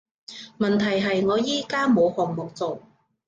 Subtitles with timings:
[0.57, 2.81] 問題係我而家冇項目做